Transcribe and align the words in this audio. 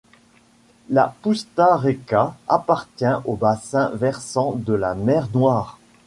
La 0.89 1.13
Pusta 1.21 1.75
reka 1.77 2.35
appartient 2.47 3.21
au 3.25 3.35
bassin 3.35 3.91
versant 3.93 4.53
de 4.53 4.73
la 4.73 4.95
mer 4.95 5.27
Noire. 5.31 5.77